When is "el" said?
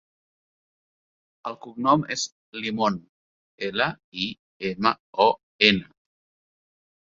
1.51-1.57